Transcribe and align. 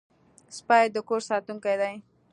سپي 0.57 0.85
د 0.93 0.97
کور 1.07 1.21
ساتونکي 1.29 1.75
دي. 1.81 1.95